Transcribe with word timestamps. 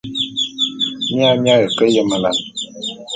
Mia 1.13 1.31
mi 1.41 1.47
aye 1.53 1.67
ke 1.77 1.85
yemelane. 1.95 2.41